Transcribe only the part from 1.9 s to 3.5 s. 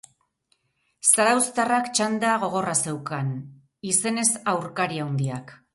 txanda gogorra zeukan,